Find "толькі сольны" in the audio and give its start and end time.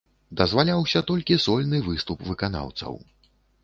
1.13-1.85